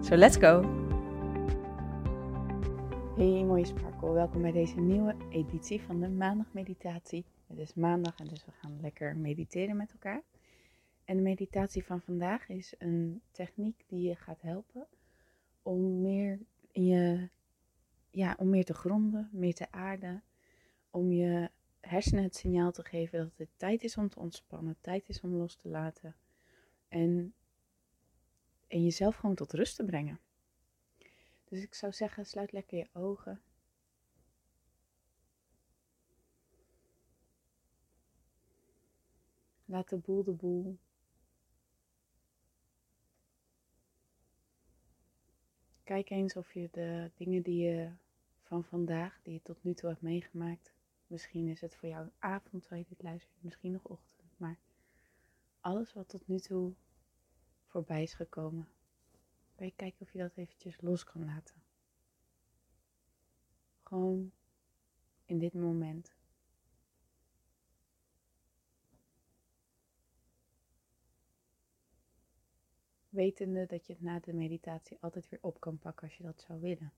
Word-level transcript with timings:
So 0.00 0.16
let's 0.16 0.36
go! 0.36 0.62
Hey 3.16 3.44
mooie 3.44 3.64
sparkle, 3.64 4.12
welkom 4.12 4.42
bij 4.42 4.52
deze 4.52 4.80
nieuwe 4.80 5.16
editie 5.30 5.82
van 5.82 6.00
de 6.00 6.08
maandag 6.08 6.46
meditatie. 6.52 7.24
Het 7.46 7.58
is 7.58 7.74
maandag 7.74 8.18
en 8.18 8.26
dus 8.26 8.44
we 8.44 8.52
gaan 8.52 8.80
lekker 8.80 9.16
mediteren 9.16 9.76
met 9.76 9.92
elkaar. 9.92 10.22
En 11.04 11.16
de 11.16 11.22
meditatie 11.22 11.84
van 11.84 12.00
vandaag 12.00 12.48
is 12.48 12.74
een 12.78 13.20
techniek 13.30 13.84
die 13.86 14.08
je 14.08 14.14
gaat 14.14 14.42
helpen 14.42 14.86
om 15.62 16.00
meer 16.00 16.38
in 16.72 16.86
je, 16.86 17.28
ja, 18.10 18.36
om 18.38 18.50
meer 18.50 18.64
te 18.64 18.74
gronden, 18.74 19.28
meer 19.32 19.54
te 19.54 19.70
aarden, 19.70 20.22
om 20.90 21.12
je 21.12 21.50
hersenen 21.80 22.22
het 22.22 22.36
signaal 22.36 22.72
te 22.72 22.84
geven 22.84 23.18
dat 23.18 23.32
het 23.36 23.48
tijd 23.56 23.84
is 23.84 23.96
om 23.96 24.08
te 24.08 24.18
ontspannen, 24.18 24.76
tijd 24.80 25.08
is 25.08 25.20
om 25.20 25.34
los 25.34 25.54
te 25.54 25.68
laten 25.68 26.16
en, 26.88 27.32
en 28.68 28.82
jezelf 28.82 29.16
gewoon 29.16 29.34
tot 29.34 29.52
rust 29.52 29.76
te 29.76 29.84
brengen. 29.84 30.20
Dus 31.44 31.62
ik 31.62 31.74
zou 31.74 31.92
zeggen, 31.92 32.26
sluit 32.26 32.52
lekker 32.52 32.78
je 32.78 32.88
ogen. 32.92 33.40
Laat 39.64 39.88
de 39.88 39.96
boel 39.96 40.24
de 40.24 40.32
boel. 40.32 40.78
Kijk 45.84 46.10
eens 46.10 46.36
of 46.36 46.52
je 46.52 46.68
de 46.72 47.10
dingen 47.16 47.42
die 47.42 47.62
je 47.62 47.90
van 48.42 48.64
vandaag, 48.64 49.20
die 49.22 49.32
je 49.32 49.42
tot 49.42 49.64
nu 49.64 49.74
toe 49.74 49.88
hebt 49.88 50.02
meegemaakt, 50.02 50.72
misschien 51.06 51.48
is 51.48 51.60
het 51.60 51.76
voor 51.76 51.88
jou 51.88 52.08
avond 52.18 52.62
terwijl 52.62 52.82
je 52.82 52.94
dit 52.94 53.02
luistert, 53.02 53.42
misschien 53.42 53.72
nog 53.72 53.84
ochtend, 53.84 54.32
maar 54.36 54.58
alles 55.60 55.92
wat 55.92 56.08
tot 56.08 56.28
nu 56.28 56.38
toe 56.38 56.72
voorbij 57.78 58.02
is 58.02 58.14
gekomen, 58.14 58.68
wil 59.56 59.66
je 59.66 59.72
kijken 59.76 60.00
of 60.00 60.12
je 60.12 60.18
dat 60.18 60.36
eventjes 60.36 60.80
los 60.80 61.04
kan 61.04 61.24
laten. 61.24 61.62
Gewoon 63.82 64.32
in 65.24 65.38
dit 65.38 65.54
moment. 65.54 66.14
Wetende 73.08 73.66
dat 73.66 73.86
je 73.86 73.92
het 73.92 74.02
na 74.02 74.20
de 74.20 74.32
meditatie 74.32 74.98
altijd 75.00 75.28
weer 75.28 75.42
op 75.42 75.60
kan 75.60 75.78
pakken 75.78 76.08
als 76.08 76.16
je 76.16 76.22
dat 76.22 76.40
zou 76.40 76.60
willen. 76.60 76.92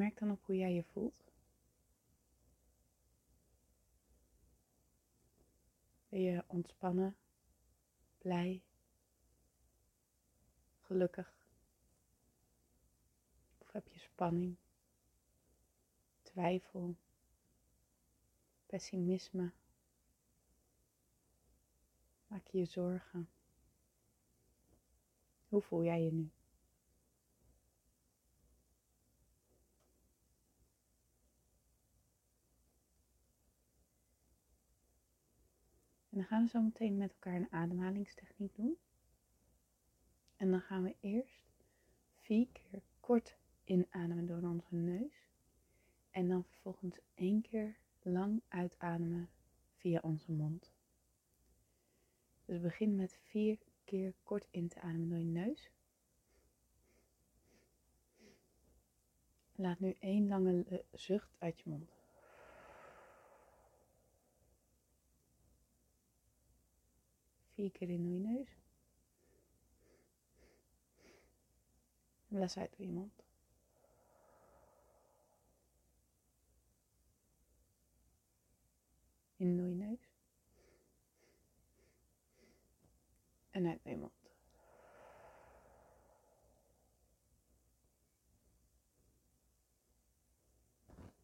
Merk 0.00 0.18
dan 0.18 0.30
op 0.30 0.44
hoe 0.44 0.56
jij 0.56 0.72
je 0.74 0.82
voelt. 0.82 1.32
Ben 6.08 6.20
je 6.20 6.44
ontspannen, 6.46 7.16
blij, 8.18 8.62
gelukkig? 10.80 11.34
Of 13.58 13.72
heb 13.72 13.88
je 13.88 13.98
spanning, 13.98 14.56
twijfel, 16.22 16.96
pessimisme? 18.66 19.52
Maak 22.26 22.46
je 22.46 22.58
je 22.58 22.64
zorgen? 22.64 23.28
Hoe 25.48 25.62
voel 25.62 25.84
jij 25.84 26.02
je 26.02 26.12
nu? 26.12 26.30
Dan 36.20 36.28
gaan 36.28 36.42
we 36.42 36.48
zo 36.48 36.60
meteen 36.60 36.96
met 36.96 37.10
elkaar 37.12 37.34
een 37.34 37.52
ademhalingstechniek 37.52 38.54
doen. 38.54 38.78
En 40.36 40.50
dan 40.50 40.60
gaan 40.60 40.82
we 40.82 40.96
eerst 41.00 41.44
vier 42.16 42.46
keer 42.52 42.82
kort 43.00 43.36
inademen 43.64 44.26
door 44.26 44.42
onze 44.42 44.74
neus. 44.74 45.28
En 46.10 46.28
dan 46.28 46.44
vervolgens 46.44 46.98
één 47.14 47.40
keer 47.42 47.76
lang 48.02 48.42
uitademen 48.48 49.28
via 49.76 50.00
onze 50.02 50.32
mond. 50.32 50.72
Dus 52.44 52.60
begin 52.60 52.96
met 52.96 53.18
vier 53.22 53.58
keer 53.84 54.14
kort 54.22 54.46
in 54.50 54.68
te 54.68 54.80
ademen 54.80 55.08
door 55.08 55.18
je 55.18 55.24
neus. 55.24 55.70
Laat 59.54 59.80
nu 59.80 59.96
één 59.98 60.28
lange 60.28 60.84
zucht 60.92 61.36
uit 61.38 61.60
je 61.60 61.70
mond. 61.70 61.99
Vier 67.60 67.70
keer 67.70 67.90
in 67.90 68.02
door 68.02 68.12
je 68.12 68.20
neus. 68.20 68.48
En 72.28 72.36
blaas 72.36 72.56
uit 72.56 72.76
door 72.76 72.86
je 72.86 72.92
mond. 72.92 73.22
In 79.36 79.56
door 79.56 79.68
je 79.68 79.74
neus. 79.74 80.08
En 83.50 83.66
uit 83.66 83.82
door 83.82 83.92
je 83.92 83.98
mond. 83.98 84.12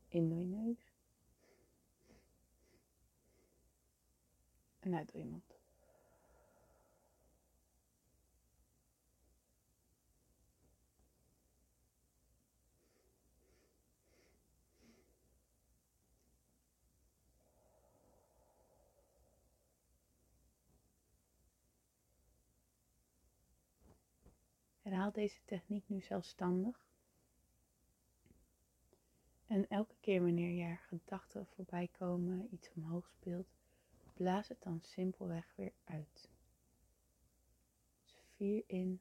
In 0.09 0.29
door 0.29 0.39
je 0.39 0.47
neus. 0.47 0.93
En 4.79 4.95
uit 4.95 5.13
door 5.13 5.21
je 5.21 5.27
mond. 5.27 5.66
Herhaal 24.87 25.13
deze 25.13 25.41
techniek 25.45 25.89
nu 25.89 26.01
zelfstandig. 26.01 26.87
En 29.47 29.69
elke 29.69 29.95
keer 30.01 30.23
wanneer 30.23 30.69
je 30.69 30.77
gedachten 30.77 31.47
voorbij 31.47 31.89
komen, 31.89 32.49
iets 32.53 32.71
omhoog 32.75 33.09
speelt, 33.09 33.47
blaas 34.15 34.49
het 34.49 34.63
dan 34.63 34.81
simpelweg 34.83 35.53
weer 35.57 35.73
uit. 35.85 36.31
Dus 38.03 38.23
vier 38.35 38.65
in, 38.67 39.01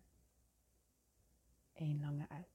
één 1.74 2.00
lange 2.00 2.30
uit. 2.30 2.55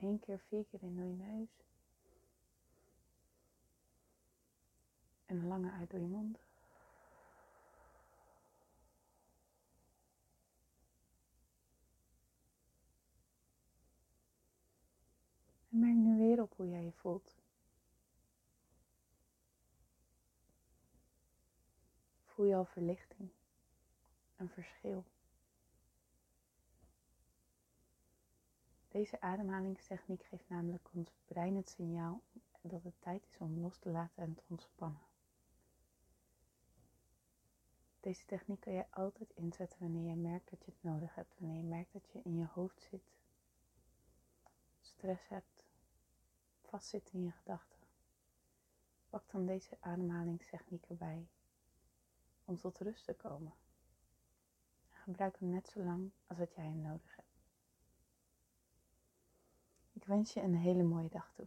Één 0.00 0.20
keer, 0.20 0.38
vier 0.38 0.64
keer 0.64 0.82
in 0.82 0.96
door 0.96 1.04
je 1.04 1.14
neus. 1.14 1.48
En 5.26 5.36
een 5.36 5.46
lange 5.48 5.70
uit 5.70 5.90
door 5.90 6.00
je 6.00 6.06
mond. 6.06 6.38
En 15.68 15.78
merk 15.78 15.94
nu 15.94 16.18
weer 16.18 16.42
op 16.42 16.52
hoe 16.56 16.68
jij 16.68 16.84
je 16.84 16.92
voelt. 16.92 17.34
Voel 22.24 22.46
je 22.46 22.56
al 22.56 22.64
verlichting, 22.64 23.30
een 24.36 24.48
verschil. 24.48 25.04
Deze 28.90 29.20
ademhalingstechniek 29.20 30.22
geeft 30.22 30.48
namelijk 30.48 30.88
ons 30.92 31.12
brein 31.26 31.56
het 31.56 31.70
signaal 31.70 32.22
dat 32.60 32.82
het 32.82 32.94
tijd 33.00 33.26
is 33.30 33.38
om 33.38 33.60
los 33.60 33.78
te 33.78 33.88
laten 33.88 34.22
en 34.22 34.34
te 34.34 34.42
ontspannen. 34.46 35.00
Deze 38.00 38.24
techniek 38.24 38.60
kan 38.60 38.72
je 38.72 38.90
altijd 38.90 39.30
inzetten 39.34 39.78
wanneer 39.80 40.08
je 40.08 40.16
merkt 40.16 40.50
dat 40.50 40.64
je 40.64 40.70
het 40.70 40.82
nodig 40.82 41.14
hebt, 41.14 41.34
wanneer 41.38 41.56
je 41.56 41.68
merkt 41.68 41.92
dat 41.92 42.10
je 42.12 42.22
in 42.22 42.36
je 42.36 42.46
hoofd 42.46 42.82
zit, 42.82 43.12
stress 44.80 45.28
hebt, 45.28 45.64
vastzit 46.60 47.10
in 47.12 47.22
je 47.22 47.30
gedachten. 47.30 47.78
Pak 49.08 49.30
dan 49.30 49.46
deze 49.46 49.76
ademhalingstechniek 49.80 50.84
erbij 50.88 51.26
om 52.44 52.56
tot 52.56 52.78
rust 52.78 53.04
te 53.04 53.14
komen. 53.14 53.52
Gebruik 54.88 55.38
hem 55.38 55.48
net 55.48 55.68
zo 55.68 55.80
lang 55.80 56.10
als 56.26 56.38
dat 56.38 56.54
jij 56.54 56.64
hem 56.64 56.80
nodig 56.80 57.16
hebt. 57.16 57.19
Wens 60.10 60.32
je 60.32 60.42
een 60.42 60.54
hele 60.54 60.82
mooie 60.82 61.08
dag 61.08 61.32
toe. 61.34 61.46